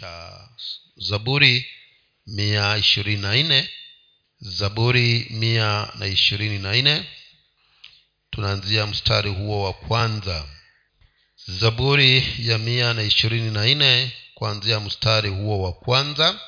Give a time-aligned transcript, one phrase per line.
[0.00, 0.48] cha
[0.96, 1.66] zaburi
[2.26, 3.70] mia ishirini na nne.
[4.40, 7.06] Zaburi mia na ishirini na nne.
[8.30, 10.44] Tunaanzia mstari huo wa kwanza.
[11.46, 16.40] Zaburi ya mia na ishirini na nne kuanzia mstari huo wa kwanza.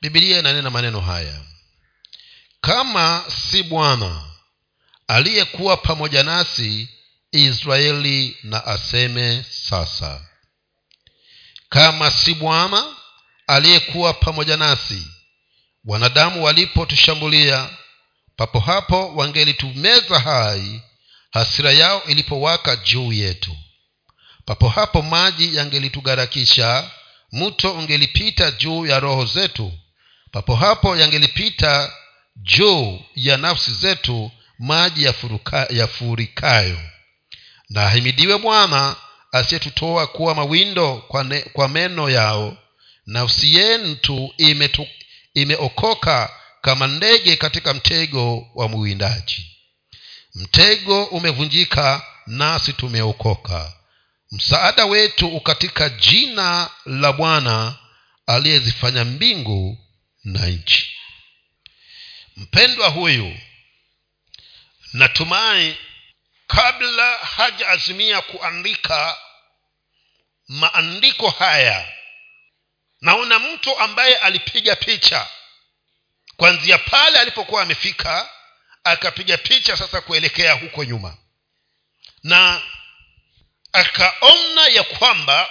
[0.00, 1.40] Bibilia inanena maneno haya.
[2.60, 4.24] Kama si bwana
[5.08, 6.88] aliyekuwa pamoja nasi
[7.32, 10.31] israeli na aseme sasa
[11.72, 12.84] kama si bwana
[13.46, 15.06] aliyekuwa pamoja nasi.
[15.84, 17.68] Wanadamu walipotushambulia
[18.36, 20.82] papo hapo wangelitumeza hai
[21.30, 23.56] hasira yao ilipowaka juu yetu.
[24.44, 26.90] Papo hapo maji yangelitugarakisha
[27.32, 29.72] mto ungelipita juu ya roho zetu.
[30.32, 31.92] Papo hapo yangelipita
[32.36, 35.04] juu ya nafsi zetu maji
[35.70, 36.78] yafurikayo.
[37.70, 38.96] Na ahimidiwe bwana
[39.32, 42.56] asiyetutoa kuwa mawindo kwa, ne, kwa meno yao
[43.06, 44.34] nafsi yentu
[45.34, 49.52] imeokoka kama ndege katika mtego wa mwindaji
[50.34, 53.72] mtego umevunjika nasi tumeokoka.
[54.32, 57.76] Msaada wetu ukatika jina la bwana
[58.26, 59.78] aliyezifanya mbingu
[60.24, 60.96] na nchi.
[62.36, 63.36] Mpendwa huyu
[64.92, 65.76] natumai
[66.46, 69.16] kabla hajaazimia kuandika
[70.52, 71.92] maandiko haya.
[73.00, 75.28] Naona mtu ambaye alipiga picha.
[76.36, 78.30] Kwanzia pale alipokuwa amefika
[78.84, 81.16] akapiga picha sasa kuelekea huko nyuma.
[82.22, 82.62] Na
[83.72, 85.50] akaona ya kwamba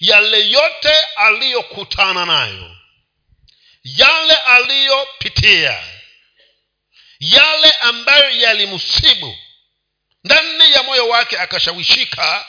[0.00, 2.76] yale yote aliyokutana nayo
[3.84, 5.84] yale aliyopitia
[7.20, 9.38] yale ambayo yalimsibu
[10.24, 12.46] ndani ya moyo wake akashawishika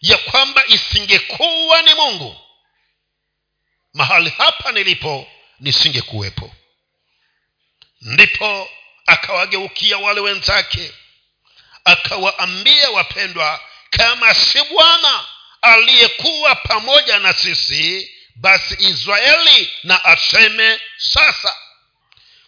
[0.00, 2.40] ya kwamba isingekuwa ni mungu.
[3.94, 5.28] Mahali hapa nilipo
[5.60, 6.54] nisingekuwepo.
[8.00, 8.70] Ndipo
[9.06, 10.92] akawageukia wale wenzake
[11.84, 15.26] akawaambia wapendwa kama si bwana
[15.62, 21.56] aliyekuwa pamoja na sisi basi israeli na aseme sasa.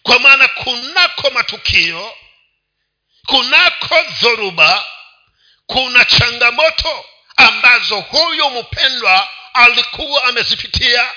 [0.03, 2.17] Kwa maana kunako matukio
[3.25, 4.85] kunako dhoruba
[5.67, 7.05] kuna changamoto
[7.47, 11.11] ambazo huyu mpendwa alikuwa amezipitia.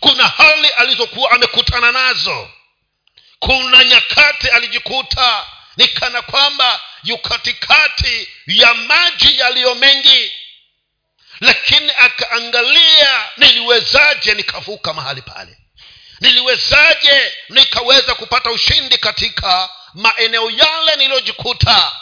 [0.00, 2.50] Kuna hali alizokuwa amekutana nazo.
[3.38, 5.46] Kuna nyakati alijikuta
[5.76, 10.32] ni kana kwamba yu katikati ya maji yaliyo mengi.
[11.40, 15.58] Lakini akaangalia niliwezaje nikavuka mahali pale?
[16.20, 21.92] Niliwezaje nikaweza kupata ushindi katika maeneo yale niliyojikuta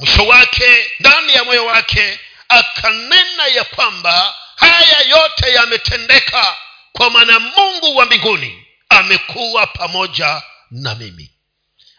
[0.00, 2.18] mwisho wake ndani ya moyo wake
[2.48, 6.56] akanena ya kwamba haya yote yametendeka
[6.92, 11.30] kwa maana mungu wa mbinguni amekuwa pamoja na mimi.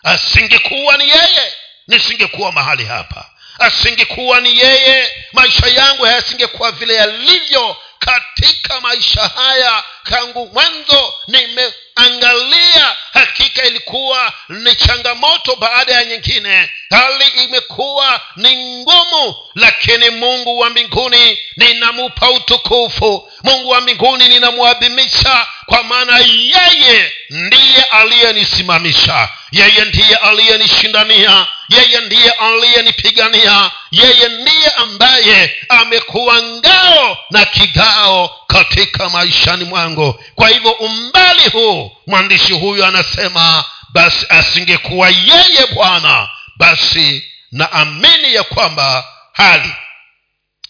[0.03, 1.53] Asingekuwa ni yeye
[1.88, 3.29] nisingekuwa mahali hapa.
[3.59, 13.63] Asingekuwa ni yeye maisha yangu hayasingekuwa vile yalivyo katika maisha haya tangu mwanzo nimeangalia hakika
[13.66, 16.69] ilikuwa ni changamoto baada ya nyingine.
[16.89, 23.31] Hali imekuwa ni ngumu lakini mungu wa mbinguni ninamupa utukufu.
[23.44, 29.29] Mungu wa mbinguni ninamwadhimisha kwa maana yeye ndiye aliyenisimamisha.
[29.51, 39.63] Yeye ndiye aliyenishindania yeye ndiye aliyenipigania yeye ndiye ambaye amekuwa ngao na kigao katika maishani
[39.65, 40.23] mwangu.
[40.35, 49.05] Kwa hivyo umbali huu mwandishi huyu anasema basi asingekuwa yeye bwana basi naamini ya kwamba
[49.33, 49.73] hali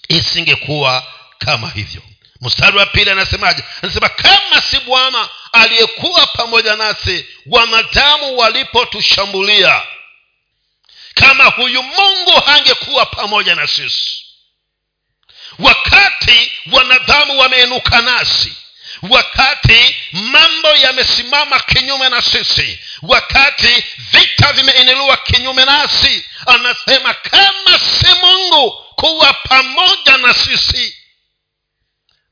[0.09, 1.03] isingekuwa
[1.39, 2.01] kama hivyo.
[2.41, 3.63] Mstari wa pili anasemaje?
[3.83, 9.81] Anasema kama si bwana aliyekuwa pamoja nasi wanadamu walipotushambulia
[11.13, 14.25] kama huyu mungu hangekuwa pamoja na sisi
[15.59, 18.53] wakati wanadamu wameinuka nasi
[19.09, 28.71] wakati mambo yamesimama kinyume na sisi wakati vita vimeinuliwa kinyume nasi anasema kama si mungu
[28.95, 30.95] kuwa pamoja na sisi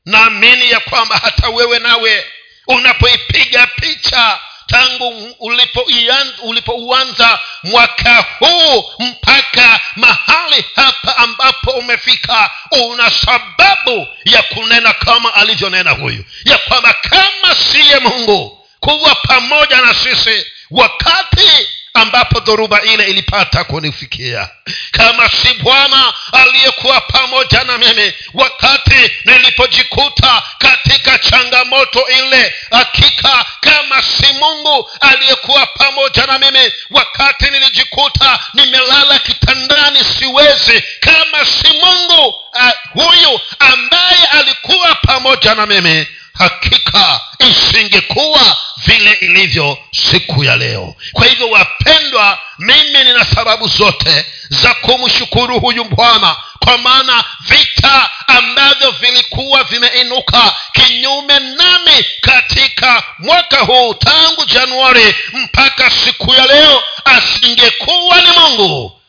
[0.04, 2.30] naamini ya kwamba hata wewe nawe
[2.66, 14.42] unapoipiga picha tangu ulipouanza ulipo mwaka huu mpaka mahali hapa ambapo umefika una sababu ya
[14.42, 16.24] kunena kama alivyonena huyu.
[16.44, 21.68] Ya kwamba kama siye mungu kuwa pamoja na sisi wakati
[22.00, 24.48] ambapo dhoruba ile ilipata kunifikia.
[24.90, 34.32] Kama si bwana aliyekuwa pamoja na mimi wakati nilipojikuta katika changamoto ile hakika kama si
[34.32, 40.82] mungu aliyekuwa pamoja na mimi wakati nilijikuta nimelala kitandani siwezi.
[41.00, 42.70] Kama si mungu uh,
[43.04, 46.06] huyu ambaye alikuwa pamoja na mimi
[46.40, 47.20] hakika
[47.50, 48.56] isingekuwa
[48.86, 50.94] vile ilivyo siku ya leo.
[51.12, 58.90] Kwa hivyo wapendwa mimi nina sababu zote za kumshukuru huyu bwana kwa maana vita ambavyo
[58.90, 68.28] vilikuwa vimeinuka kinyume nami katika mwaka huu tangu januari mpaka siku ya leo asingekuwa ni
[68.38, 69.00] mungu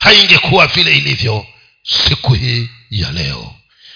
[0.00, 1.46] haingekuwa vile ilivyo
[1.82, 3.54] siku hii ya leo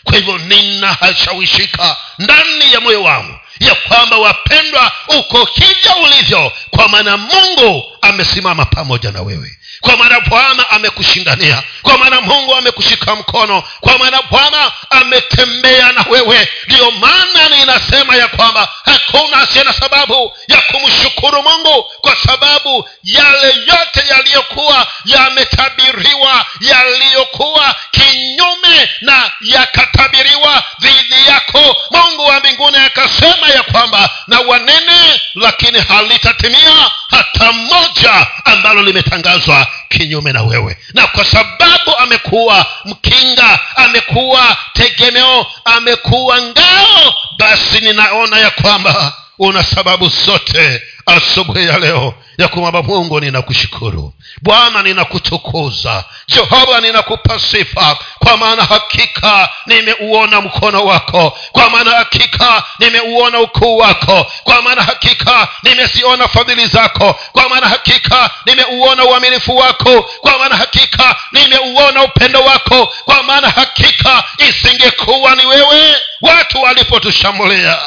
[0.09, 7.17] kwa hivyo ninahashawishika ndani ya moyo wangu ya kwamba wapendwa uko hivyo ulivyo kwa maana
[7.17, 9.55] mungu amesimama pamoja na wewe.
[9.81, 16.49] Kwa maana bwana amekushindania kwa maana mungu amekushika mkono kwa maana bwana ametembea na wewe.
[16.67, 23.47] Ndiyo maana ninasema ya kwamba hakuna asiye na sababu ya kumshukuru mungu kwa sababu yale
[23.49, 34.11] yote yaliyokuwa yametabiriwa yaliyokuwa kinyume na yakatabiriwa dhidi yako mungu wa mbinguni akasema ya kwamba
[34.27, 40.79] na wanene lakini halitatimia hata moja ambalo limetangazwa kinyume na wewe.
[40.95, 50.09] Na kwa sababu amekuwa mkinga amekuwa tegemeo amekuwa ngao basi ninaona ya kwamba una sababu
[50.09, 54.13] zote asubuhi ya leo ya kumwamba mungu ninakushukuru.
[54.43, 56.05] Bwana ninakutukuza.
[56.29, 57.97] Jehova ninakupa sifa.
[58.19, 61.39] Kwa maana hakika nimeuona mkono wako.
[61.53, 64.27] Kwa maana hakika nimeuona ukuu wako.
[64.45, 67.19] Kwa maana hakika nimeziona fadhili zako.
[67.33, 70.03] Kwa maana hakika nimeuona uaminifu wako.
[70.03, 72.93] Kwa maana hakika nimeuona upendo wako.
[73.05, 77.79] Kwa maana hakika isingekuwa ni wewe watu walipotushambulia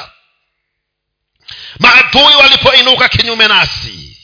[1.81, 4.17] maadui walipoinuka kinyume nasi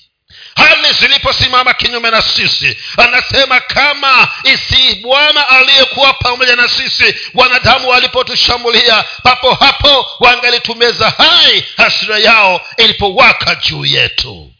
[0.55, 9.03] hali ziliposimama kinyume na sisi anasema kama isi bwana aliyekuwa pamoja na sisi wanadamu walipotushambulia
[9.23, 14.53] papo hapo wangelitumeza hai hasira yao ilipowaka juu yetu.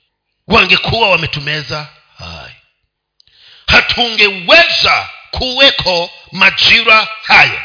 [0.48, 1.88] Wangekuwa wametumeza
[2.20, 2.52] hai.
[3.68, 7.62] Hatungeweza kuweko majira hayo.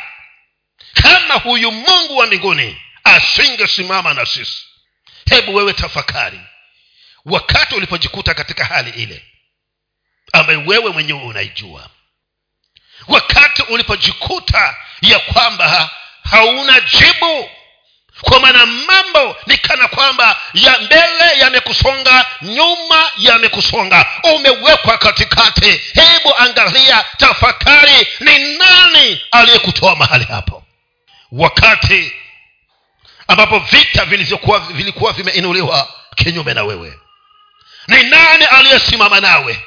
[0.94, 4.64] Kama huyu mungu wa mbinguni asingesimama na sisi
[5.31, 6.41] hebu wewe tafakari.
[7.25, 9.25] Wakati ulipojikuta katika hali ile
[10.33, 11.91] ambayo wewe mwenyewe unaijua.
[13.09, 15.91] Wakati ulipojikuta ya kwamba
[16.31, 17.51] hauna jibu
[18.21, 24.07] kwa maana mambo ni kana kwamba ya mbele yamekusonga nyuma yamekusonga.
[24.35, 25.71] Umewekwa katikati.
[25.95, 30.63] Hebu angalia tafakari ni nani aliyekutoa mahali hapo.
[31.33, 32.13] Wakati
[33.29, 36.99] ambapo vita vilivyokuwa vilikuwa vimeinuliwa kinyume na wewe.
[37.89, 39.63] Ni nani aliyesimama nawe?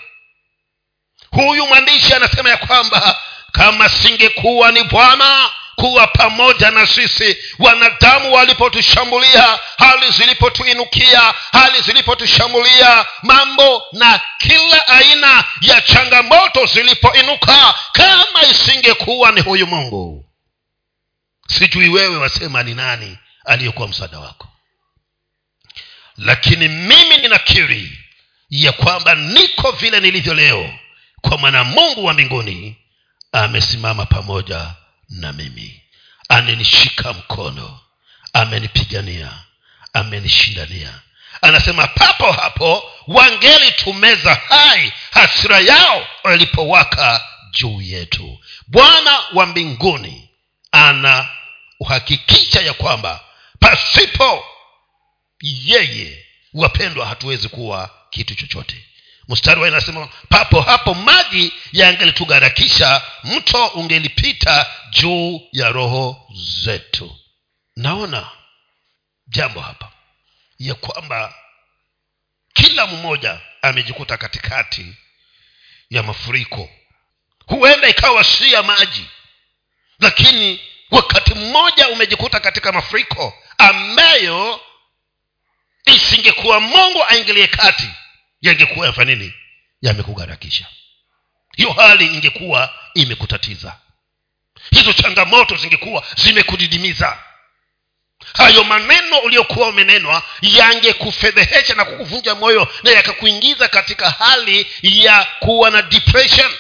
[1.32, 3.20] Huyu mwandishi anasema ya kwamba
[3.52, 13.84] kama singekuwa ni bwana kuwa pamoja na sisi wanadamu walipotushambulia hali zilipotuinukia hali zilipotushambulia mambo
[13.92, 20.26] na kila aina ya changamoto zilipoinuka kama isingekuwa ni huyu mungu.
[21.48, 24.48] Sijui wewe wasema ni nani aliyekuwa msaada wako.
[26.18, 28.00] Lakini mimi ninakiri
[28.50, 30.74] ya kwamba niko vile nilivyo leo
[31.22, 32.76] kwa maana mungu wa mbinguni
[33.32, 34.72] amesimama pamoja
[35.10, 35.82] na mimi.
[36.30, 37.80] Amenishika mkono
[38.34, 39.32] amenipigania
[39.94, 40.94] amenishindania.
[41.42, 48.40] Anasema papo hapo wangelitumeza hai hasira yao walipowaka juu yetu.
[48.68, 50.30] Bwana wa mbinguni
[50.72, 51.28] ana
[51.80, 53.20] uhakikisha ya kwamba
[53.60, 54.46] pasipo
[55.42, 58.86] yeye wapendwa hatuwezi kuwa kitu chochote.
[59.28, 66.28] Mstari wa inasema papo hapo maji yangelitugharakisha mto ungelipita juu ya roho
[66.64, 67.16] zetu.
[67.76, 68.30] Naona
[69.28, 69.92] jambo hapa
[70.60, 71.36] ya kwamba
[72.54, 74.96] kila mmoja amejikuta katikati
[75.90, 76.70] ya mafuriko.
[77.46, 79.06] Huenda ikawa si ya maji
[80.00, 80.60] lakini
[80.92, 84.62] wakati mmoja umejikuta katika mafuriko ambayo
[85.86, 87.90] isingekuwa mungu aingilie kati
[88.42, 89.34] yangekuwa yafanya nini?
[89.82, 90.66] Yamekugharakisha
[91.56, 93.80] hiyo hali ingekuwa imekutatiza.
[94.72, 97.20] Hizo changamoto zingekuwa zimekudidimiza.
[98.34, 105.82] Hayo maneno uliyokuwa umenenwa yangekufedhehesha na kukuvunja moyo na yakakuingiza katika hali ya kuwa na
[105.82, 106.52] depression.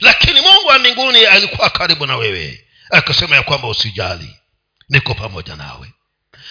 [0.00, 4.36] Lakini mungu wa mbinguni alikuwa karibu na wewe akasema ya kwamba usijali
[4.88, 5.92] niko pamoja nawe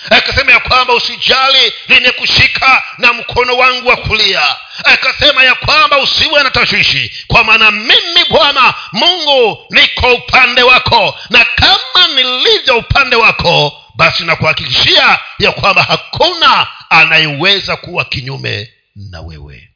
[0.10, 4.56] akasema ya kwamba usijali nimekushika na mkono wangu wa kulia.
[4.84, 11.46] Akasema ya kwamba usiwe na tashwishi kwa maana mimi bwana mungu niko upande wako na
[11.46, 19.70] kama nilivyo upande wako basi nakuhakikishia ya kwamba hakuna anayeweza kuwa kinyume na wewe.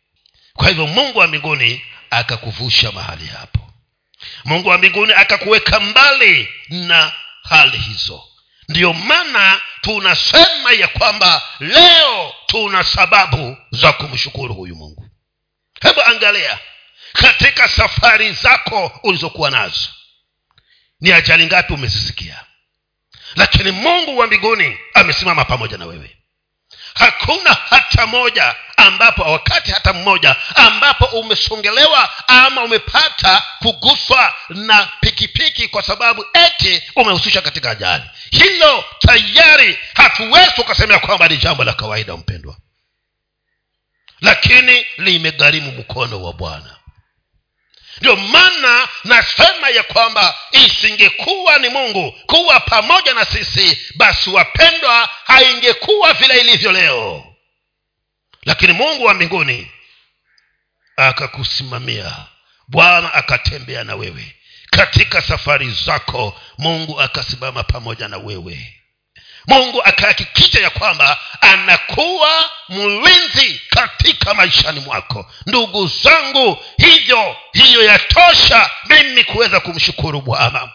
[0.56, 3.60] Kwa hivyo mungu wa mbinguni akakuvusha mahali hapo.
[4.46, 7.12] Mungu wa mbinguni akakuweka mbali na
[7.50, 8.24] hali hizo
[8.70, 15.10] ndiyo maana tunasema ya kwamba leo tuna sababu za kumshukuru huyu mungu.
[15.82, 16.60] Hebu angalia
[17.14, 19.90] katika safari zako ulizokuwa nazo.
[21.02, 22.44] Ni ajali ngapi umezisikia?
[23.36, 26.18] Lakini mungu wa mbinguni amesimama pamoja na wewe
[26.94, 35.82] hakuna hata moja ambapo wakati hata mmoja ambapo umesongelewa ama umepata kuguswa na pikipiki kwa
[35.82, 38.04] sababu eti umehusisha katika ajali.
[38.32, 42.56] Hilo tayari hatuwezi ukasemea kwamba ni jambo la kawaida mpendwa.
[44.22, 46.76] Lakini limegharimu mkono wa bwana
[48.02, 56.14] ndio maana nasema ya kwamba isingekuwa ni mungu kuwa pamoja na sisi basi wapendwa haingekuwa
[56.14, 57.36] vile ilivyo leo.
[58.46, 59.72] Lakini mungu wa mbinguni
[60.98, 62.16] akakusimamia.
[62.68, 64.36] Bwana akatembea na wewe.
[64.72, 68.83] Katika safari zako mungu akasimama pamoja na wewe
[69.48, 75.32] mungu akahakikisha ya kwamba anakuwa mlinzi katika maishani mwako.
[75.46, 80.70] Ndugu zangu hivyo hiyo yatosha mimi kuweza kumshukuru bwana.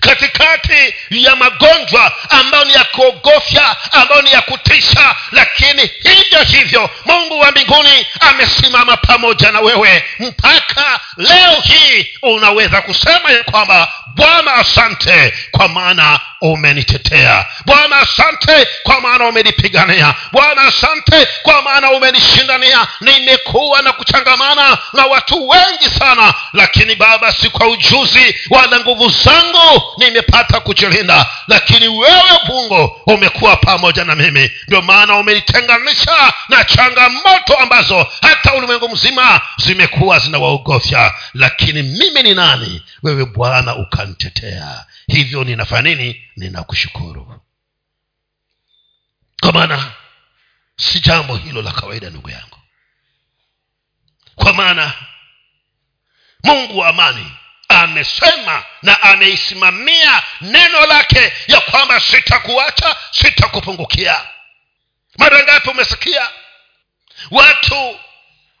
[0.00, 7.40] Katikati ya magonjwa ambayo ni ya kuogofya ambayo ni ya kutisha lakini hivyo hivyo mungu
[7.40, 10.04] wa mbinguni amesimama pamoja na wewe.
[10.18, 17.46] Mpaka leo hii unaweza kusema ya kwamba bwana asante kwa maana umenitetea.
[17.66, 20.14] Bwana asante kwa maana umenipigania.
[20.32, 22.86] Bwana asante kwa maana umenishindania.
[23.00, 29.82] Nimekuwa na kuchangamana na watu wengi sana lakini baba si kwa ujuzi wala nguvu zangu
[29.98, 31.26] nimepata kujilinda.
[31.48, 34.50] Lakini wewe mungu umekuwa pamoja na mimi.
[34.66, 41.12] Ndio maana umenitenganisha na changamoto ambazo hata ulimwengu mzima zimekuwa zinawaogofya.
[41.34, 42.82] Lakini mimi ni nani?
[43.02, 46.30] Wewe bwana ukanitetea hivyo ninafanya nini?
[46.36, 47.40] Ninakushukuru.
[49.40, 49.92] Kwa maana
[50.76, 52.58] si jambo hilo la kawaida ndugu yangu.
[54.34, 54.92] Kwa maana
[56.44, 57.32] mungu wa amani
[57.68, 64.26] amesema na ameisimamia neno lake ya kwamba sitakuacha sitakupungukia.
[65.18, 66.28] Mara ngapi umesikia?
[67.30, 68.00] Watu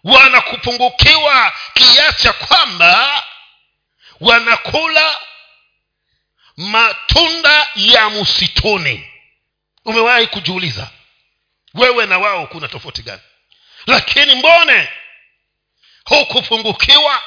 [0.04, 3.22] wanakupungukiwa kiasi cha kwamba
[4.20, 5.16] wanakula
[6.56, 9.08] matunda ya msituni.
[9.84, 10.90] Umewahi kujiuliza
[11.74, 13.22] wewe na wao kuna tofauti gani?
[13.86, 14.88] Lakini mbone
[16.04, 17.22] hukupungukiwa?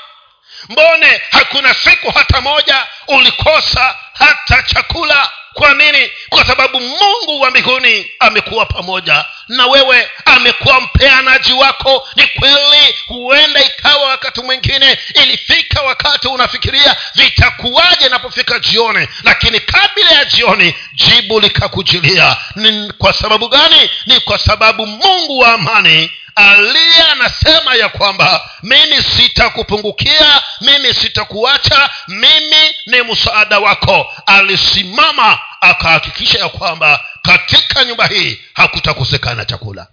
[0.70, 6.12] Mbone hakuna siku hata moja ulikosa hata chakula kwa nini?
[6.30, 12.08] Kwa sababu mungu wa mbinguni amekuwa pamoja na wewe amekuwa mpeanaji wako.
[12.16, 20.26] Ni kweli huenda ikawa wakati mwingine ilifika wakati unafikiria vitakuwaje inapofika jioni lakini kabla ya
[20.26, 22.38] jioni jibu likakujilia.
[22.56, 23.90] Ni kwa sababu gani?
[24.06, 32.76] Ni kwa sababu mungu wa amani aliye anasema ya kwamba mimi sitakupungukia mimi sitakuacha mimi
[32.86, 39.88] ni msaada wako alisimama akahakikisha ya kwamba katika nyumba hii hakutakosekana chakula.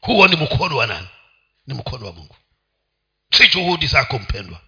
[0.00, 1.06] Huo ni mkono wa nani?
[1.66, 2.36] Ni mkono wa mungu.
[3.32, 4.60] Si juhudi zako mpendwa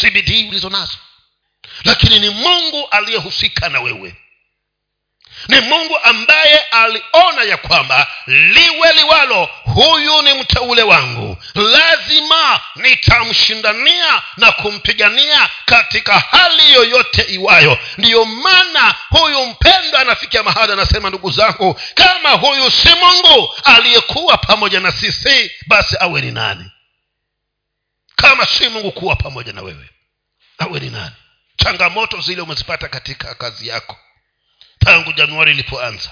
[0.00, 0.98] si bidii ulizo nazo
[1.84, 4.16] lakini ni mungu aliyehusika na wewe
[5.48, 11.36] ni mungu ambaye aliona ya kwamba liwe liwalo huyu ni mteule wangu.
[11.54, 17.78] Lazima nitamshindania na kumpigania katika hali yoyote iwayo.
[17.98, 24.80] Ndiyo maana huyu mpendwa anafikia mahali anasema ndugu zangu kama huyu si mungu aliyekuwa pamoja
[24.80, 26.70] na sisi basi awe ni nani?
[28.16, 29.90] Kama si mungu kuwa pamoja na wewe
[30.58, 31.14] awe ni nani?
[31.56, 33.96] Changamoto zile umezipata katika kazi yako
[34.84, 36.10] tangu januari ilipoanza.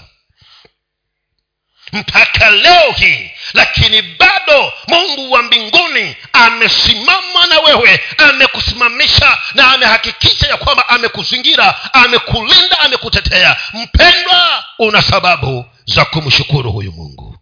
[1.93, 10.57] Mpaka leo hii lakini bado mungu wa mbinguni amesimama na wewe amekusimamisha na amehakikisha ya
[10.57, 13.57] kwamba amekuzingira amekulinda amekutetea.
[13.73, 17.39] Mpendwa una sababu za kumshukuru huyu mungu.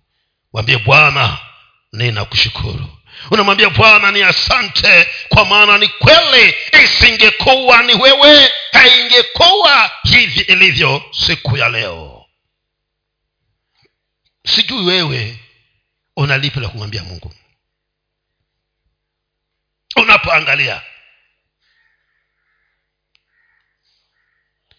[0.52, 1.38] Mwambie bwana
[1.92, 2.96] ninakushukuru
[3.30, 6.54] unamwambia bwana ni asante kwa maana ni kweli
[6.85, 12.26] isingekuwa ni wewe haingekuwa hivi ilivyo siku ya leo.
[14.47, 15.38] Sijui wewe
[16.16, 17.35] una lipi la kumwambia mungu.
[19.97, 20.83] Unapoangalia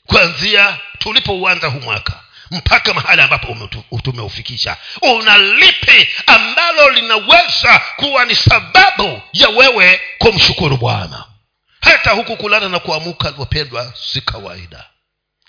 [0.06, 3.58] kuanzia tulipouanza huu mwaka mpaka mahali ambapo
[4.04, 4.78] tumeufikisha.
[5.02, 11.26] Una lipi ambalo linaweza kuwa ni sababu ya wewe kumshukuru bwana?
[11.82, 14.84] Hata huku kulala na kuamuka wapendwa si kawaida.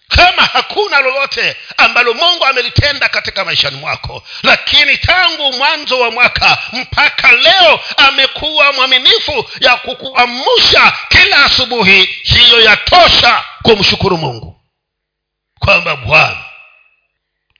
[0.09, 7.33] Kama hakuna lolote ambalo mungu amelitenda katika maishani mwako lakini tangu mwanzo wa mwaka mpaka
[7.33, 14.61] leo amekuwa mwaminifu ya kukuamusha kila asubuhi hiyo yatosha kumshukuru mungu.
[15.59, 16.45] Kwamba bwana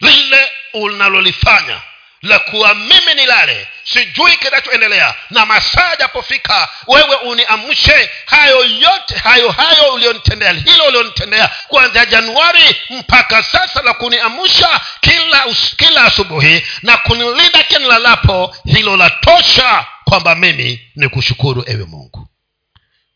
[0.01, 1.81] lile unalolifanya.
[2.23, 9.93] La kuwa mimi nilale sijui kinachoendelea na masaa japofika wewe uniamshe hayo yote hayo hayo
[9.95, 15.45] ulionitendea hilo ulionitendea kuanzia januari mpaka sasa la kuniamsha kila
[15.77, 22.29] kila asubuhi na kunilinda kinilalapo hilo la tosha kwamba mimi ni kushukuru ewe mungu.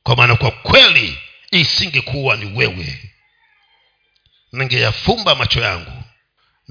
[0.03, 1.19] Kwa maana kwa kweli
[1.51, 2.99] isingekuwa ni wewe
[4.53, 6.01] ningeyafumba macho yangu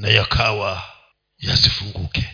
[0.01, 0.83] na yakawa
[1.39, 2.29] yasifunguke.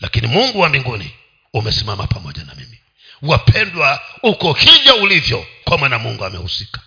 [0.00, 1.10] Lakini mungu wa mbinguni
[1.52, 2.78] umesimama pamoja na mimi.
[3.22, 6.80] Wapendwa uko hivyo ulivyo kwa maana mungu amehusika.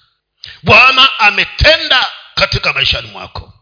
[0.63, 3.53] Bwana ametenda katika maishani mwako.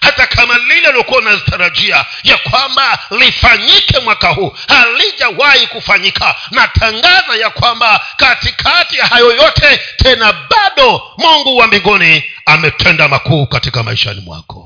[0.00, 6.36] Hata kama lile uliokuwa unatarajia ya kwamba lifanyike mwaka huu halijawahi kufanyika.
[6.50, 13.82] Natangaza ya kwamba katikati ya hayo yote tena bado mungu wa mbinguni ametenda makuu katika
[13.82, 14.63] maishani mwako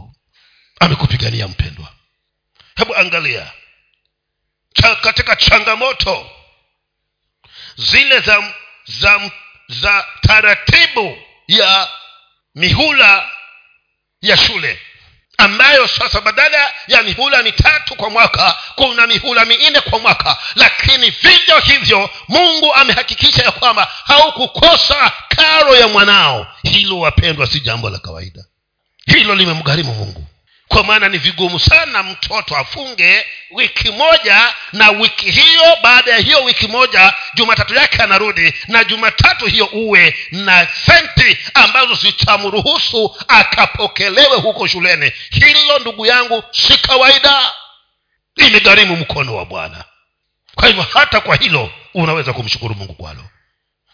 [0.80, 1.88] amekupigania mpendwa.
[2.76, 3.52] Hebu angalia.
[4.74, 6.30] Cha, katika changamoto
[7.76, 8.52] zile za
[9.00, 9.30] za
[9.68, 11.18] za taratibu
[11.48, 11.88] ya
[12.54, 13.30] mihula
[14.22, 14.80] ya shule
[15.38, 20.38] ambayo sasa badala ya mihula mitatu kwa mwaka kuna mihula minne kwa mwaka.
[20.54, 26.46] Lakini vivyo hivyo mungu amehakikisha ya kwamba haukukosa karo ya mwanao.
[26.62, 28.44] Hilo wapendwa si jambo la kawaida.
[29.06, 30.27] Hilo limemgharimu mungu
[30.68, 36.44] kwa maana ni vigumu sana mtoto afunge wiki moja na wiki hiyo baada ya hiyo
[36.44, 44.66] wiki moja jumatatu yake anarudi na jumatatu hiyo uwe na senti ambazo zitamruhusu akapokelewe huko
[44.66, 45.12] shuleni.
[45.30, 47.52] Hilo ndugu yangu si kawaida.
[48.36, 49.84] Imegharimu mkono wa bwana.
[50.54, 53.24] Kwa hivyo hata kwa hilo unaweza kumshukuru mungu kwalo.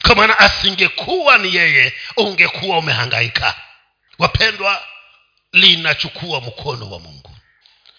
[0.07, 3.55] Kwa maana asingekuwa ni yeye ungekuwa umehangaika.
[4.19, 4.83] Wapendwa
[5.55, 7.31] linachukua mkono wa mungu.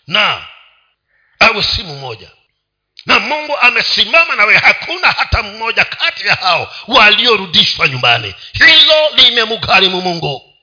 [0.08, 0.46] Na
[1.40, 2.30] awe si mmoja.
[3.06, 8.36] Na mungu amesimama nawe hakuna hata mmoja kati ya hao waliorudishwa nyumbani.
[8.54, 10.54] Hilo limemgharimu mungu.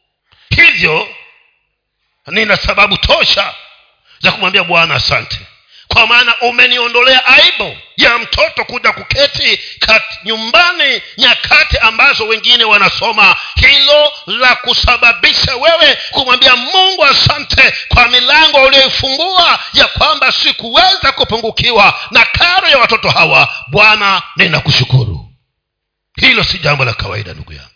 [0.51, 1.15] Hivyo
[2.27, 3.55] nina sababu tosha
[4.19, 5.39] za kumwambia bwana asante
[5.93, 13.37] kwa maana umeniondolea aibu ya mtoto kuja kuketi kat, nyumbani nyakati ambazo wengine wanasoma.
[13.57, 22.25] Hilo la kusababisha wewe kumwambia mungu asante kwa milango uliyoifungua ya kwamba sikuweza kupungukiwa na
[22.25, 23.49] karo ya watoto hawa.
[23.69, 25.29] Bwana ninakushukuru.
[26.17, 27.72] Hilo si jambo la kawaida ndugu yangu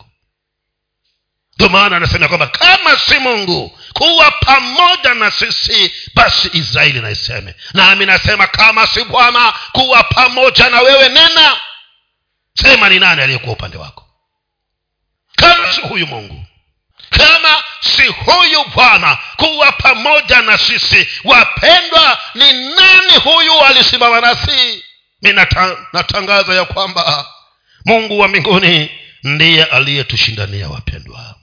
[1.57, 8.05] ndio maana anasema kwamba kama si mungu kuwa pamoja na sisi basi israeli naiseme nami
[8.05, 11.09] nasema kama si bwana kuwa pamoja na wewe.
[11.09, 11.57] Nena
[12.53, 14.03] sema ni nani aliyekuwa upande wako.
[15.35, 16.45] Kama si huyu mungu
[17.09, 21.07] kama si huyu bwana kuwa pamoja na sisi.
[21.23, 24.83] Wapendwa ni nani huyu alisimama nasi?
[25.21, 27.25] Mi nata, natangaza ya kwamba
[27.85, 28.91] mungu wa mbinguni
[29.23, 31.35] ndiye aliyetushindania wapendwa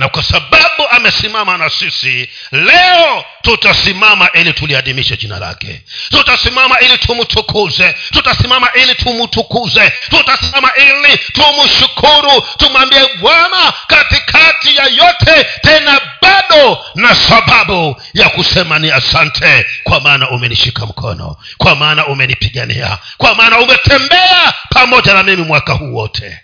[0.00, 5.82] na kwa sababu amesimama na sisi leo tutasimama ili tuliadhimishe jina lake.
[6.10, 7.94] Tutasimama ili tumtukuze.
[8.12, 9.92] Tutasimama ili tumtukuze.
[10.10, 12.42] Tutasimama ili tumshukuru.
[12.58, 19.66] Tumwambie bwana katikati ya yote tena bado na sababu ya kusema ni asante.
[19.84, 21.36] Kwa maana umenishika mkono.
[21.58, 26.40] Kwa maana umenipigania kwa maana umetembea pamoja na mimi mwaka huu wote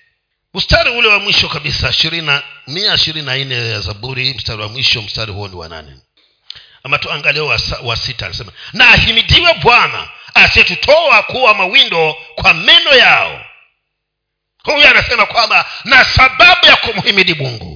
[0.57, 1.93] mstari ule wa mwisho kabisa
[2.67, 5.97] mia ishirini na nne ya zaburi mstari wa mwisho mstari huo ni wa nane
[6.83, 13.45] ama tuangalie wa, wa sita anasema na ahimidiwe bwana asiyetutoa kuwa mawindo kwa meno yao.
[14.65, 17.76] Huyu anasema kwamba na sababu ya kumhimidi mungu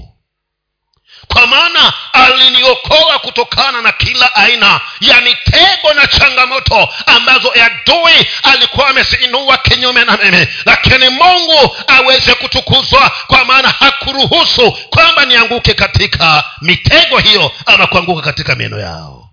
[1.32, 9.56] kwa maana aliniokoa kutokana na kila aina ya mitego na changamoto ambazo adui alikuwa ameziinua
[9.58, 10.46] kinyume na mimi.
[10.66, 18.54] Lakini mungu aweze kutukuzwa kwa maana hakuruhusu kwamba nianguke katika mitego hiyo ama kuanguka katika
[18.54, 19.30] meno yao.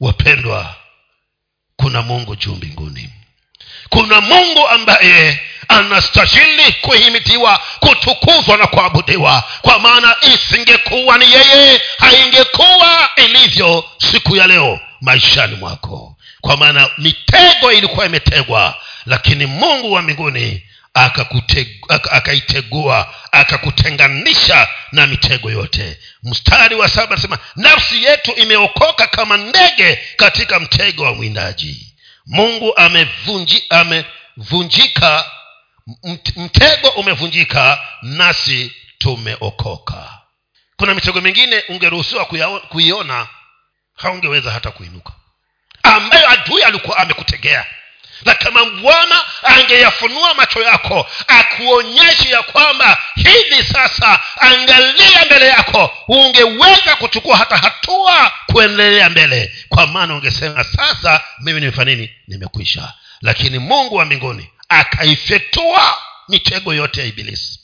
[0.00, 0.74] Wapendwa
[1.76, 3.10] kuna mungu juu mbinguni.
[3.88, 9.44] Kuna mungu ambaye anastahili kuhimitiwa kutukuzwa na kuabudiwa.
[9.62, 16.16] Kwa maana isingekuwa ni yeye haingekuwa ilivyo siku ya leo maishani mwako.
[16.40, 18.74] Kwa maana mitego ilikuwa imetegwa
[19.06, 20.62] lakini mungu wa mbinguni
[22.10, 25.98] akaitegua akakutenganisha na mitego yote.
[26.22, 31.94] Mstari wa saba anasema nafsi yetu imeokoka kama ndege katika mtego wa mwindaji.
[32.26, 35.24] Mungu amevunji, amevunjika
[36.36, 40.18] mtego umevunjika nasi tumeokoka.
[40.76, 42.24] Kuna mitego mingine ungeruhusiwa
[42.68, 43.26] kuiona
[43.94, 45.12] haungeweza hata kuinuka.
[45.82, 47.66] Ambayo adui alikuwa amekutegea.
[48.24, 56.96] Na kama bwana angeyafunua macho yako akuonyeshe ya kwamba hivi sasa angalia mbele yako ungeweza
[56.98, 59.52] kuchukua hata hatua kuendelea mbele.
[59.68, 62.10] Kwa maana ungesema sasa mimi nimefanya nini?
[62.28, 62.92] Nimekwisha.
[63.20, 67.60] Lakini mungu wa mbinguni akaifyetua mitego yote ya ibilisi.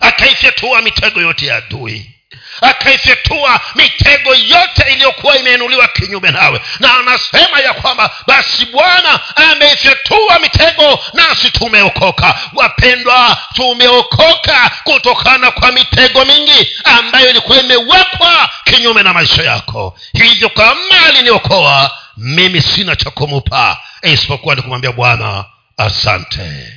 [0.00, 2.14] Akaifyetua mitego yote ya adui.
[2.60, 6.60] Akaifyetua mitego yote iliyokuwa imeinuliwa kinyume nawe.
[6.80, 12.38] Na anasema ya kwamba basi bwana ameifyetua mitego nasi tumeokoka.
[12.54, 19.98] Wapendwa tumeokoka kutokana kwa mitego mingi ambayo ilikuwa imewekwa kinyume na maisha yako.
[20.12, 25.44] Hivyo kama aliniokoa mimi sina cha kumupa isipokuwa ni kumwambia bwana
[25.76, 26.72] asante.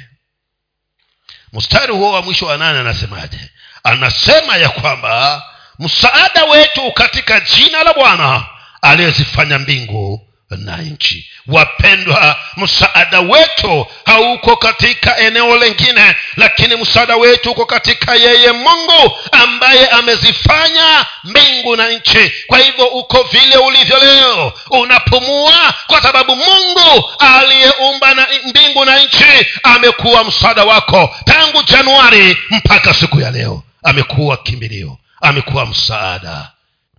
[1.54, 3.40] Mstari huo wa mwisho wa nane anasemaje?
[3.84, 5.44] Anasema ya kwamba
[5.80, 8.46] msaada wetu katika jina la bwana
[8.82, 11.28] aliyezifanya mbingu na nchi.
[11.48, 19.88] Wapendwa msaada wetu hauko katika eneo lingine lakini msaada wetu uko katika yeye mungu ambaye
[19.88, 22.32] amezifanya mbingu na nchi.
[22.48, 24.54] Kwa hivyo uko vile ulivyo leo.
[24.70, 32.94] Unapumua kwa sababu mungu aliyeumba na mbingu na nchi amekuwa msaada wako tangu januari mpaka
[32.94, 33.64] siku ya leo.
[33.84, 36.52] Amekuwa kimbilio amekuwa msaada.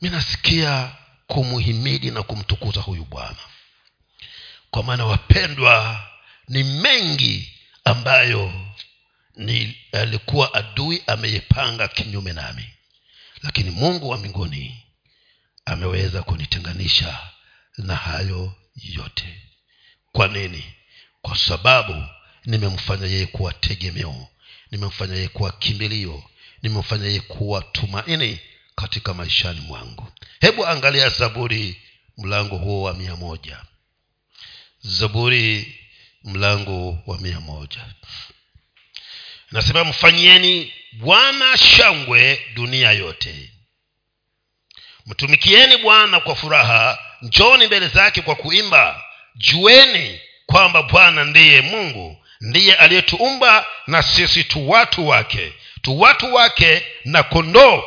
[0.03, 0.89] Minasikia
[1.33, 3.37] kumuhimidi na kumtukuza huyu bwana.
[4.71, 6.07] Kwa maana wapendwa
[6.49, 7.53] ni mengi
[7.85, 8.53] ambayo
[9.37, 12.65] ni alikuwa adui ameyepanga kinyume nami.
[13.43, 14.83] Lakini mungu wa mbinguni
[15.65, 17.19] ameweza kunitenganisha
[17.79, 19.43] na hayo yote.
[20.13, 20.65] Kwa nini?
[21.23, 22.05] Kwa sababu
[22.45, 24.29] nimemfanya yeye kuwa tegemeo
[24.71, 26.23] nimemfanya yeye kuwa kimbilio
[26.63, 28.41] nimemfanya yeye kuwa tumaini
[28.75, 30.13] katika maishani mwangu.
[30.41, 31.83] Hebu angalia zaburi
[32.19, 33.59] mlango huo wa mia moja.
[34.81, 35.79] Zaburi
[36.25, 37.81] mlango wa mia moja.
[39.51, 43.51] Nasema mfanyieni bwana shangwe dunia yote.
[45.07, 49.03] Mtumikieni bwana kwa furaha njoni mbele zake kwa kuimba.
[49.37, 56.87] Jueni kwamba bwana ndiye mungu ndiye aliyetuumba na sisi tu watu wake tu watu wake
[57.05, 57.83] na kondoo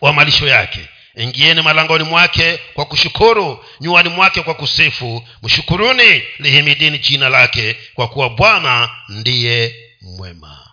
[0.00, 0.80] wa malisho yake.
[1.16, 5.28] Ingieni malangoni mwake kwa kushukuru nyuani mwake kwa kusifu.
[5.42, 10.68] Mshukuruni lihimidini jina lake kwa kuwa bwana ndiye mwema.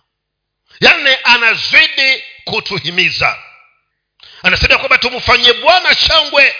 [0.79, 3.37] Yani anazidi kutuhimiza.
[4.43, 6.55] Anasema kwamba tumfanyie bwana shangwe.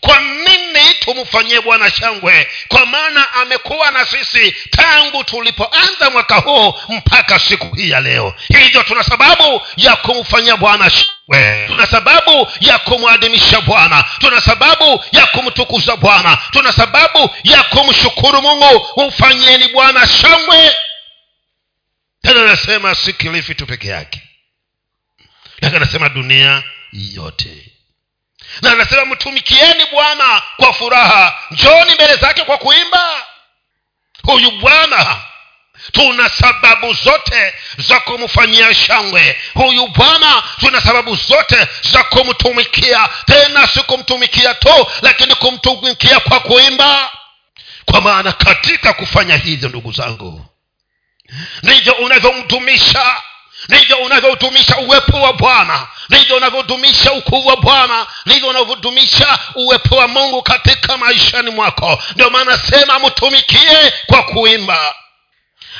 [0.00, 2.48] Kwa nini tumfanyie bwana shangwe.
[2.68, 8.34] Kwa maana amekuwa na sisi tangu tulipoanza mwaka huu mpaka siku hii ya leo.
[8.48, 11.64] Hivyo tuna sababu ya kumfanyia bwana shangwe.
[11.66, 14.04] Tuna sababu ya kumwadhimisha bwana.
[14.18, 16.38] Tuna sababu ya kumtukuza bwana.
[16.50, 18.86] Tuna sababu ya kumshukuru mungu.
[19.08, 20.74] Mfanyeni bwana shangwe.
[22.22, 24.20] Tena anasema si kilifi tu peke yake
[25.60, 27.72] lakini anasema dunia yote
[28.62, 31.38] na anasema mtumikieni bwana kwa furaha.
[31.50, 33.26] Njoni mbele zake kwa kuimba.
[34.22, 35.16] Huyu bwana
[35.92, 39.38] tuna sababu zote za kumfanyia shangwe.
[39.54, 43.08] Huyu bwana tuna sababu zote za kumtumikia.
[43.26, 47.10] Tena si kumtumikia tu lakini kumtumikia kwa kuimba.
[47.84, 50.46] Kwa maana katika kufanya hivyo ndugu zangu
[51.62, 53.22] ndivyo unavyomtumisha
[53.68, 55.86] ndivyo unavyohudumisha uwepo wa bwana.
[56.08, 58.06] Ndivyo unavyohudumisha ukuu wa bwana.
[58.26, 62.02] Ndivyo unavyohudumisha uwepo wa mungu katika maishani mwako.
[62.14, 64.94] Ndio maana sema mtumikie kwa kuimba.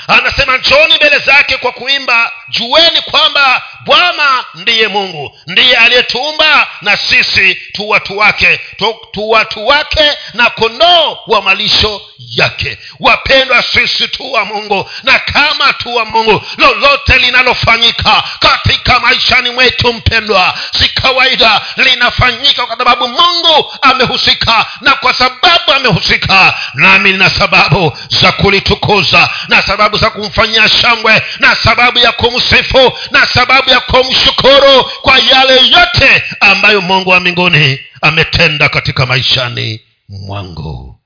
[0.09, 7.55] Anasema njoni mbele zake kwa kuimba jueni kwamba bwana ndiye mungu ndiye aliyetuumba na sisi
[7.55, 12.79] tu watu wake tu, tu watu wake na kondoo wa malisho yake.
[13.01, 19.93] Wapendwa sisi tu wa mungu na kama tu wa mungu lolote linalofanyika katika maishani mwetu
[19.93, 27.99] mpendwa si kawaida linafanyika kwa sababu mungu amehusika na kwa sababu amehusika nami nina sababu
[28.09, 34.85] za kulitukuza na sababu za kumfanyia shangwe na sababu ya kumsifu na sababu ya kumshukuru
[35.03, 41.01] kwa yale yote ambayo mungu wa mbinguni ametenda katika maishani mwangu.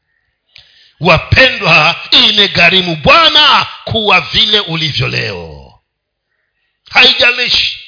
[1.00, 5.72] Wapendwa imegharimu bwana kuwa vile ulivyo leo.
[6.90, 7.78] Haijalishi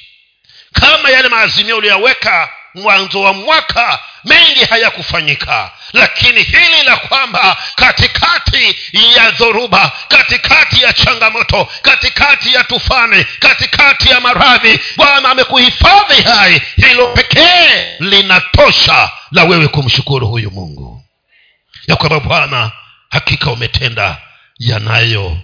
[0.73, 5.71] kama yale maazimio uliyoyaweka mwanzo wa mwaka mengi hayakufanyika.
[5.93, 8.75] Lakini hili la kwamba katikati
[9.15, 16.61] ya dhoruba katikati ya changamoto katikati ya tufani katikati ya maradhi bwana amekuhifadhi hai.
[16.75, 21.03] Hilo pekee linatosha la wewe kumshukuru huyu mungu.
[21.87, 22.71] Ya kwamba bwana
[23.09, 24.17] hakika umetenda
[24.59, 25.37] yanayo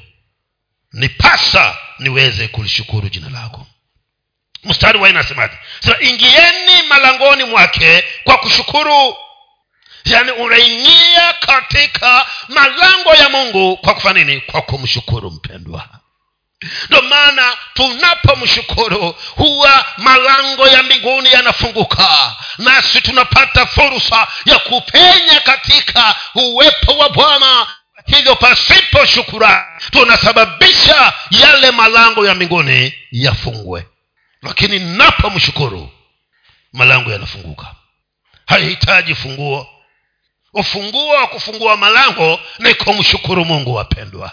[0.93, 3.67] nipasa niweze kulishukuru jina lako
[4.63, 5.54] mstari wa inasemaje?
[5.80, 9.15] Sema ingieni malangoni mwake kwa kushukuru.
[10.06, 14.41] Yaani unaingia katika malango ya mungu kwa kufanya nini?
[14.41, 15.86] Kwa kumshukuru mpendwa.
[16.89, 22.36] Ndo maana tunapomshukuru huwa malango ya mbinguni yanafunguka.
[22.58, 27.67] Nasi tunapata fursa ya kupenya katika uwepo wa bwana.
[28.06, 33.86] Hivyo pasipo shukurani tunasababisha yale malango ya mbinguni yafungwe
[34.43, 35.89] lakini napomshukuru
[36.73, 37.67] malango yanafunguka.
[38.45, 39.67] Haihitaji funguo.
[40.54, 44.32] Ufunguo wa kufungua malango ni kumshukuru mungu wapendwa.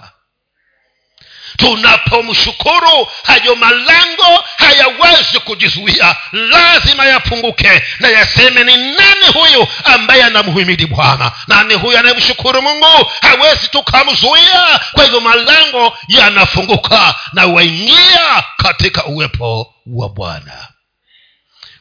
[1.57, 6.17] Tunapomshukuru hayo malango hayawezi kujizuia.
[6.33, 11.33] Lazima yapunguke na yaseme ni nani huyu ambaye anamhimidi bwana?
[11.47, 13.11] Nani huyu anayemshukuru mungu?
[13.23, 14.81] Hawezi tukamzuia.
[14.93, 20.69] Kwa hivyo malango yanafunguka na waingia katika uwepo wa bwana.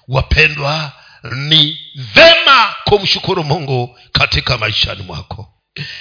[0.08, 0.92] Wapendwa
[1.32, 5.52] ni vema kumshukuru mungu katika maishani mwako.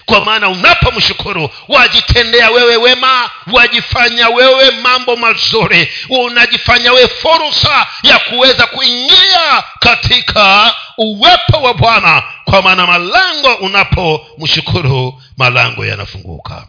[0.05, 8.67] Kwa maana unapomshukuru wajitendea wewe wema wajifanya wewe mambo mazuri unajifanya wewe fursa ya kuweza
[8.67, 12.23] kuingia katika uwepo wa bwana.
[12.45, 16.69] Kwa maana malango unapomshukuru malango yanafunguka.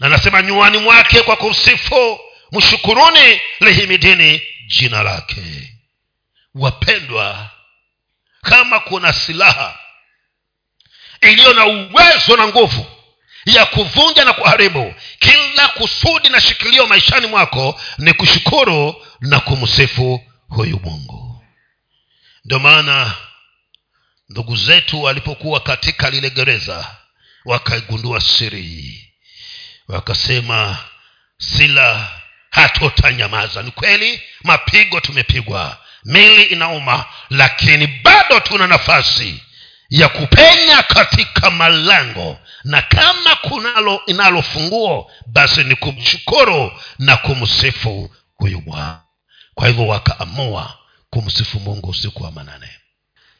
[0.00, 2.18] Na nasema nyuani mwake kwa kumsifu
[2.52, 5.70] mshukuruni lihimidini jina lake.
[6.54, 7.50] Wapendwa
[8.42, 9.78] kama kuna silaha
[11.20, 12.86] iliyo na uwezo na nguvu
[13.46, 20.80] ya kuvunja na kuharibu kila kusudi na shikilio maishani mwako ni kushukuru na kumsifu huyu
[20.84, 21.44] mungu.
[22.44, 23.14] Ndio maana
[24.28, 26.96] ndugu zetu walipokuwa katika lile gereza
[27.44, 29.08] wakaigundua siri hii
[29.88, 30.78] wakasema
[31.38, 32.08] sila
[32.54, 33.62] hatutanyamaza.
[33.62, 39.42] Ni kweli mapigo tumepigwa mili inauma lakini bado tuna nafasi
[39.90, 42.38] ya kupenya katika malango.
[42.64, 49.00] Na kama kunalo inalo funguo basi ni kumshukuru na kumsifu huyu bwana.
[49.54, 50.78] Kwa hivyo wakaamua
[51.10, 52.68] kumsifu mungu usiku wa manane.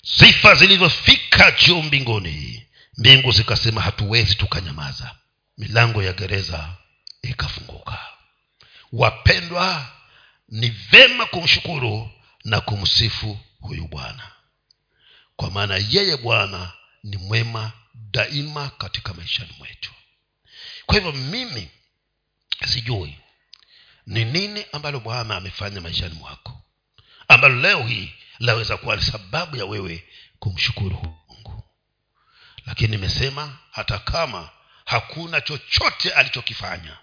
[0.03, 2.66] Sifa zilivyofika juu mbinguni
[2.98, 5.11] mbingu zikasema hatuwezi tukanyamaza.
[5.59, 6.68] Milango ya gereza
[7.22, 7.98] ikafunguka
[8.94, 9.92] wapendwa
[10.48, 12.11] ni vema kumshukuru
[12.44, 14.30] na kumsifu huyu bwana.
[15.37, 16.72] Kwa maana yeye bwana
[17.04, 19.92] ni mwema daima katika maishani mwetu.
[20.87, 21.70] Kwa hivyo mimi
[22.66, 23.18] sijui
[24.07, 26.62] ni nini ambalo bwana amefanya maishani mwako
[27.28, 30.04] ambalo leo hii laweza kuwa ni sababu ya wewe
[30.38, 31.62] kumshukuru mungu.
[32.66, 34.50] Lakini nimesema hata kama
[34.85, 36.98] hakuna chochote alichokifanya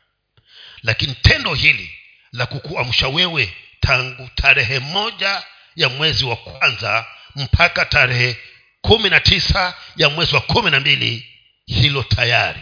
[0.84, 1.92] lakini tendo hili
[2.32, 5.44] la kukuamsha wewe tangu tarehe moja
[5.76, 8.38] ya mwezi wa kwanza mpaka tarehe
[8.82, 11.26] kumi na tisa ya mwezi wa kumi na mbili
[11.66, 12.60] hilo tayari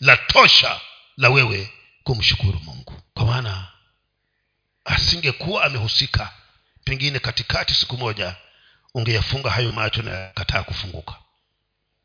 [0.00, 0.80] la tosha
[1.16, 1.70] la wewe
[2.04, 3.02] kumshukuru mungu.
[3.14, 3.68] Kwa maana
[4.84, 6.32] asingekuwa amehusika
[6.84, 8.36] pengine katikati siku moja
[8.94, 11.14] ungeyafunga hayo macho na yakataa kufunguka.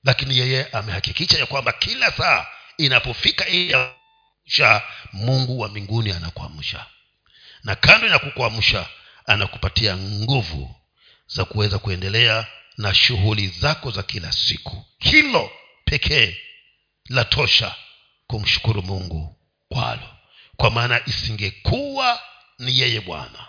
[0.04, 2.46] Lakini yeye amehakikisha ya kwamba kila saa
[2.78, 3.48] inapofika
[4.48, 4.82] ili
[5.14, 6.86] mungu wa mbinguni anakuamsha.
[7.64, 8.88] Na kando ya kukuamsha
[9.26, 10.76] anakupatia nguvu
[11.28, 14.86] za kuweza kuendelea na shughuli zako za kila siku.
[15.00, 15.52] Hilo
[15.86, 16.38] pekee
[17.10, 17.76] la tosha
[18.28, 19.38] kumshukuru mungu
[19.70, 20.10] kwalo.
[20.58, 22.22] Kwa maana isingekuwa
[22.60, 23.48] ni yeye bwana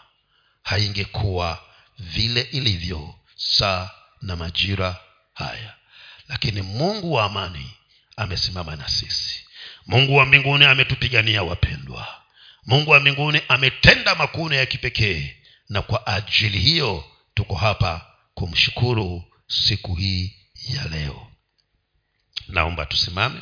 [0.63, 1.63] haingekuwa
[1.99, 3.91] vile ilivyo saa
[4.23, 4.97] na majira
[5.35, 5.75] haya.
[6.29, 7.71] Lakini mungu wa amani
[8.17, 9.48] amesimama na sisi
[9.89, 12.09] mungu wa mbinguni ametupigania wapendwa.
[12.67, 15.35] Mungu wa mbinguni ametenda makuno ya kipekee.
[15.69, 20.35] Na kwa ajili hiyo tuko hapa kumshukuru siku hii
[20.75, 21.27] ya leo.
[22.49, 23.41] Naomba tusimame